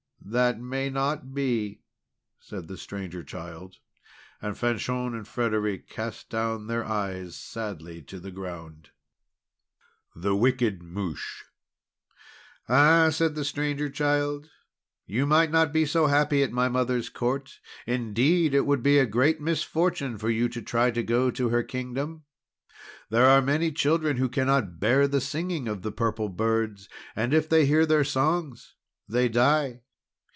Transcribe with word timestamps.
"That 0.23 0.61
may 0.61 0.89
not 0.89 1.33
be," 1.33 1.81
said 2.39 2.69
the 2.69 2.77
Stranger 2.77 3.21
Child. 3.21 3.77
And 4.41 4.57
Fanchon 4.57 5.13
and 5.13 5.27
Frederic 5.27 5.89
cast 5.89 6.29
down 6.29 6.67
their 6.67 6.85
eyes 6.85 7.35
sadly 7.35 8.01
to 8.03 8.17
the 8.17 8.31
ground. 8.31 8.91
THE 10.15 10.33
WICKED 10.33 10.83
MOUCHE 10.83 11.43
"Ah," 12.69 13.09
said 13.09 13.35
the 13.35 13.43
Stranger 13.43 13.89
Child, 13.89 14.49
"you 15.05 15.25
might 15.25 15.51
not 15.51 15.73
be 15.73 15.85
so 15.85 16.07
happy 16.07 16.43
at 16.43 16.53
my 16.53 16.69
mother's 16.69 17.09
Court. 17.09 17.59
Indeed, 17.85 18.53
it 18.53 18.65
would 18.65 18.83
be 18.83 18.99
a 18.99 19.05
great 19.05 19.41
misfortune 19.41 20.17
for 20.17 20.29
you 20.29 20.47
to 20.49 20.61
try 20.61 20.91
to 20.91 21.03
go 21.03 21.29
to 21.31 21.49
her 21.49 21.63
Kingdom. 21.63 22.23
There 23.09 23.25
are 23.25 23.41
many 23.41 23.69
children 23.69 24.15
who 24.15 24.29
cannot 24.29 24.79
bear 24.79 25.09
the 25.09 25.19
singing 25.19 25.67
of 25.67 25.81
the 25.81 25.91
Purple 25.91 26.29
Birds, 26.29 26.87
and, 27.17 27.33
if 27.33 27.49
they 27.49 27.65
hear 27.65 27.85
their 27.85 28.05
songs, 28.05 28.75
they 29.09 29.27
die. 29.27 29.81